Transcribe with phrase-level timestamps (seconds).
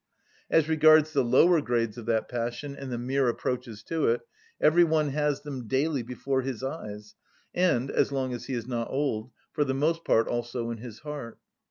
[0.49, 4.21] As regards the lower grades of that passion, and the mere approaches to it,
[4.59, 7.13] every one has them daily before his eyes,
[7.53, 10.97] and, as long as he is not old, for the most part also in his
[11.01, 11.37] heart.